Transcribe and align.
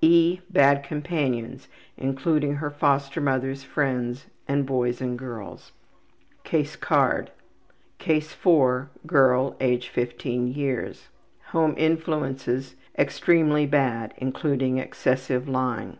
(e) 0.00 0.38
Bad 0.48 0.84
companions, 0.84 1.66
including 1.96 2.54
her 2.54 2.70
foster 2.70 3.20
mother's 3.20 3.64
friends, 3.64 4.26
and 4.46 4.64
boys 4.64 5.00
and 5.00 5.18
girls. 5.18 5.72
Mental 6.52 6.78
Conflict. 6.80 7.32
Case 7.98 8.32
4. 8.32 8.90
Girl, 9.08 9.56
age 9.60 9.88
15 9.88 10.54
yrs. 10.54 11.08
Home 11.46 11.74
influences: 11.76 12.76
Extremely 12.96 13.66
bad, 13.66 14.14
including 14.18 14.78
excessive 14.78 15.48
lying. 15.48 15.96